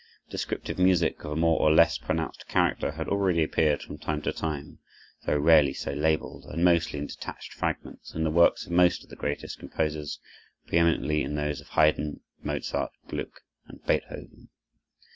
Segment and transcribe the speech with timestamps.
[0.31, 4.33] Descriptive music, of a more or less pronounced character, had already appeared from time to
[4.33, 4.79] time,
[5.27, 9.11] though rarely so labeled, and mostly in detached fragments, in the works of most of
[9.11, 10.17] the greatest composers,
[10.67, 14.49] preëminently in those of Haydn, Mozart, Gluck, and Beethoven.